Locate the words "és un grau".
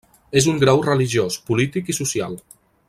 0.39-0.81